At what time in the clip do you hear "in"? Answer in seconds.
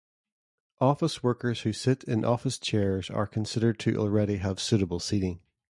2.05-2.25